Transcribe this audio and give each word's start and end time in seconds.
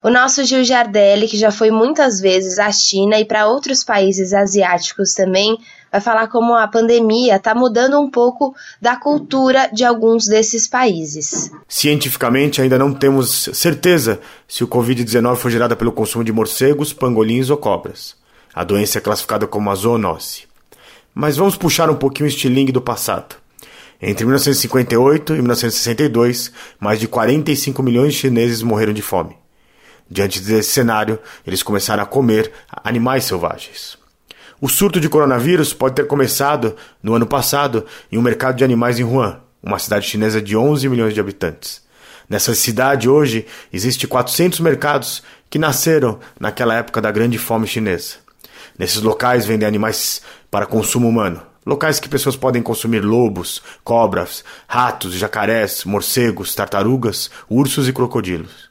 O 0.00 0.10
nosso 0.10 0.44
Gil 0.44 0.62
Giardelli, 0.62 1.26
que 1.26 1.36
já 1.36 1.50
foi 1.50 1.72
muitas 1.72 2.20
vezes 2.20 2.60
à 2.60 2.70
China 2.70 3.18
e 3.18 3.24
para 3.24 3.48
outros 3.48 3.82
países 3.82 4.32
asiáticos 4.32 5.12
também, 5.12 5.58
vai 5.90 6.00
falar 6.00 6.28
como 6.28 6.54
a 6.54 6.68
pandemia 6.68 7.34
está 7.34 7.52
mudando 7.52 7.98
um 7.98 8.08
pouco 8.08 8.54
da 8.80 8.94
cultura 8.94 9.68
de 9.72 9.84
alguns 9.84 10.28
desses 10.28 10.68
países. 10.68 11.50
Cientificamente, 11.66 12.62
ainda 12.62 12.78
não 12.78 12.94
temos 12.94 13.50
certeza 13.52 14.20
se 14.46 14.62
o 14.62 14.68
Covid-19 14.68 15.34
foi 15.34 15.50
gerada 15.50 15.74
pelo 15.74 15.90
consumo 15.90 16.22
de 16.22 16.30
morcegos, 16.30 16.92
pangolins 16.92 17.50
ou 17.50 17.56
cobras. 17.56 18.14
A 18.54 18.62
doença 18.62 18.98
é 18.98 19.00
classificada 19.00 19.48
como 19.48 19.68
a 19.68 19.74
zoonose. 19.74 20.44
Mas 21.12 21.36
vamos 21.36 21.56
puxar 21.56 21.90
um 21.90 21.96
pouquinho 21.96 22.26
o 22.26 22.28
estilingue 22.28 22.70
do 22.70 22.80
passado. 22.80 23.34
Entre 24.00 24.24
1958 24.24 25.32
e 25.32 25.36
1962, 25.38 26.52
mais 26.78 27.00
de 27.00 27.08
45 27.08 27.82
milhões 27.82 28.12
de 28.12 28.20
chineses 28.20 28.62
morreram 28.62 28.92
de 28.92 29.02
fome. 29.02 29.36
Diante 30.10 30.40
desse 30.40 30.70
cenário, 30.70 31.18
eles 31.46 31.62
começaram 31.62 32.02
a 32.02 32.06
comer 32.06 32.50
animais 32.82 33.24
selvagens. 33.24 33.98
O 34.60 34.68
surto 34.68 34.98
de 35.00 35.08
coronavírus 35.08 35.72
pode 35.72 35.94
ter 35.94 36.06
começado 36.06 36.74
no 37.02 37.14
ano 37.14 37.26
passado 37.26 37.84
em 38.10 38.18
um 38.18 38.22
mercado 38.22 38.56
de 38.56 38.64
animais 38.64 38.98
em 38.98 39.04
Wuhan, 39.04 39.40
uma 39.62 39.78
cidade 39.78 40.06
chinesa 40.06 40.40
de 40.42 40.56
11 40.56 40.88
milhões 40.88 41.14
de 41.14 41.20
habitantes. 41.20 41.86
Nessa 42.28 42.54
cidade 42.54 43.08
hoje 43.08 43.46
existe 43.72 44.06
400 44.06 44.60
mercados 44.60 45.22
que 45.48 45.58
nasceram 45.58 46.18
naquela 46.40 46.74
época 46.74 47.00
da 47.00 47.10
grande 47.10 47.38
fome 47.38 47.66
chinesa. 47.66 48.16
Nesses 48.78 49.00
locais 49.00 49.46
vendem 49.46 49.66
animais 49.66 50.22
para 50.50 50.66
consumo 50.66 51.08
humano, 51.08 51.40
locais 51.64 52.00
que 52.00 52.08
pessoas 52.08 52.36
podem 52.36 52.62
consumir 52.62 53.00
lobos, 53.00 53.62
cobras, 53.84 54.44
ratos, 54.66 55.14
jacarés, 55.14 55.84
morcegos, 55.84 56.54
tartarugas, 56.54 57.30
ursos 57.48 57.88
e 57.88 57.92
crocodilos. 57.92 58.68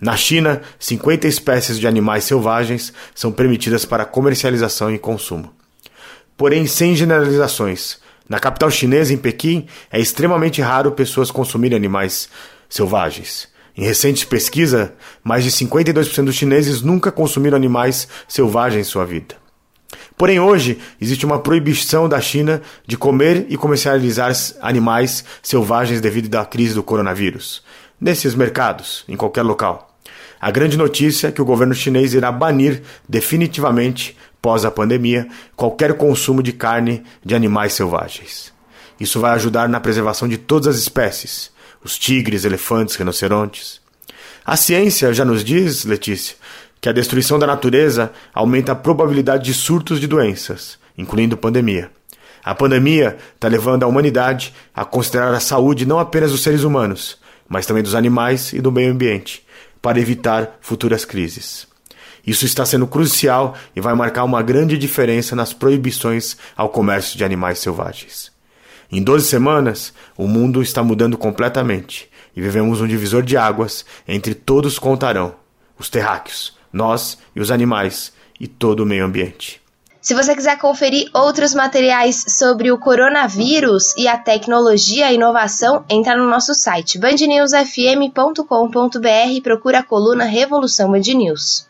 Na 0.00 0.16
China, 0.16 0.62
50 0.78 1.26
espécies 1.26 1.78
de 1.78 1.86
animais 1.86 2.22
selvagens 2.22 2.92
são 3.14 3.32
permitidas 3.32 3.84
para 3.84 4.04
comercialização 4.04 4.94
e 4.94 4.98
consumo. 4.98 5.52
Porém, 6.36 6.66
sem 6.68 6.94
generalizações, 6.94 7.98
na 8.28 8.38
capital 8.38 8.70
chinesa, 8.70 9.12
em 9.12 9.16
Pequim, 9.16 9.66
é 9.90 9.98
extremamente 9.98 10.60
raro 10.62 10.92
pessoas 10.92 11.32
consumirem 11.32 11.76
animais 11.76 12.28
selvagens. 12.68 13.48
Em 13.76 13.82
recente 13.82 14.26
pesquisa, 14.26 14.94
mais 15.24 15.42
de 15.42 15.50
52% 15.50 16.24
dos 16.24 16.34
chineses 16.34 16.82
nunca 16.82 17.10
consumiram 17.10 17.56
animais 17.56 18.06
selvagens 18.28 18.86
em 18.86 18.90
sua 18.90 19.04
vida. 19.04 19.34
Porém, 20.16 20.38
hoje 20.38 20.78
existe 21.00 21.24
uma 21.24 21.38
proibição 21.38 22.08
da 22.08 22.20
China 22.20 22.60
de 22.86 22.96
comer 22.96 23.46
e 23.48 23.56
comercializar 23.56 24.32
animais 24.60 25.24
selvagens 25.42 26.00
devido 26.00 26.34
à 26.36 26.44
crise 26.44 26.74
do 26.74 26.82
coronavírus, 26.82 27.64
nesses 28.00 28.34
mercados, 28.34 29.04
em 29.08 29.16
qualquer 29.16 29.42
local. 29.42 29.87
A 30.40 30.50
grande 30.50 30.76
notícia 30.76 31.28
é 31.28 31.32
que 31.32 31.42
o 31.42 31.44
governo 31.44 31.74
chinês 31.74 32.14
irá 32.14 32.30
banir 32.30 32.82
definitivamente, 33.08 34.16
pós 34.40 34.64
a 34.64 34.70
pandemia, 34.70 35.28
qualquer 35.56 35.94
consumo 35.94 36.42
de 36.42 36.52
carne 36.52 37.02
de 37.24 37.34
animais 37.34 37.72
selvagens. 37.72 38.52
Isso 39.00 39.20
vai 39.20 39.32
ajudar 39.32 39.68
na 39.68 39.80
preservação 39.80 40.28
de 40.28 40.38
todas 40.38 40.68
as 40.68 40.80
espécies, 40.80 41.50
os 41.82 41.98
tigres, 41.98 42.44
elefantes, 42.44 42.96
rinocerontes. 42.96 43.80
A 44.44 44.56
ciência 44.56 45.12
já 45.12 45.24
nos 45.24 45.44
diz, 45.44 45.84
Letícia, 45.84 46.36
que 46.80 46.88
a 46.88 46.92
destruição 46.92 47.38
da 47.38 47.46
natureza 47.46 48.12
aumenta 48.32 48.72
a 48.72 48.76
probabilidade 48.76 49.44
de 49.44 49.54
surtos 49.54 50.00
de 50.00 50.06
doenças, 50.06 50.78
incluindo 50.96 51.36
pandemia. 51.36 51.90
A 52.44 52.54
pandemia 52.54 53.16
está 53.34 53.48
levando 53.48 53.82
a 53.82 53.86
humanidade 53.86 54.54
a 54.74 54.84
considerar 54.84 55.34
a 55.34 55.40
saúde 55.40 55.84
não 55.84 55.98
apenas 55.98 56.30
dos 56.30 56.42
seres 56.42 56.62
humanos, 56.62 57.18
mas 57.48 57.66
também 57.66 57.82
dos 57.82 57.94
animais 57.94 58.52
e 58.52 58.60
do 58.60 58.72
meio 58.72 58.92
ambiente, 58.92 59.44
para 59.80 60.00
evitar 60.00 60.58
futuras 60.60 61.04
crises. 61.04 61.66
Isso 62.26 62.44
está 62.44 62.66
sendo 62.66 62.86
crucial 62.86 63.56
e 63.74 63.80
vai 63.80 63.94
marcar 63.94 64.24
uma 64.24 64.42
grande 64.42 64.76
diferença 64.76 65.34
nas 65.34 65.52
proibições 65.52 66.36
ao 66.56 66.68
comércio 66.68 67.16
de 67.16 67.24
animais 67.24 67.58
selvagens. 67.58 68.30
Em 68.90 69.02
12 69.02 69.26
semanas, 69.26 69.92
o 70.16 70.26
mundo 70.26 70.62
está 70.62 70.82
mudando 70.82 71.16
completamente 71.16 72.08
e 72.34 72.40
vivemos 72.40 72.80
um 72.80 72.86
divisor 72.86 73.22
de 73.22 73.36
águas 73.36 73.84
entre 74.06 74.34
todos 74.34 74.78
contarão: 74.78 75.34
os 75.78 75.88
terráqueos, 75.88 76.56
nós 76.72 77.18
e 77.34 77.40
os 77.40 77.50
animais 77.50 78.12
e 78.38 78.46
todo 78.46 78.80
o 78.80 78.86
meio 78.86 79.04
ambiente. 79.04 79.60
Se 80.00 80.14
você 80.14 80.32
quiser 80.34 80.56
conferir 80.58 81.10
outros 81.12 81.52
materiais 81.54 82.24
sobre 82.28 82.70
o 82.70 82.78
coronavírus 82.78 83.96
e 83.96 84.06
a 84.06 84.16
tecnologia 84.16 85.10
e 85.10 85.16
inovação, 85.16 85.84
entra 85.90 86.16
no 86.16 86.30
nosso 86.30 86.54
site 86.54 86.98
bandnewsfm.com.br 86.98 89.32
e 89.32 89.40
procura 89.40 89.80
a 89.80 89.82
coluna 89.82 90.24
Revolução 90.24 90.92
Band 90.92 91.00
News. 91.00 91.66